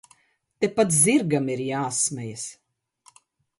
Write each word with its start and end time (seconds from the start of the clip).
Te 0.59 0.67
pat 0.75 0.89
zirgam 1.01 1.47
ir 1.53 1.61
j?smejas! 1.69 2.45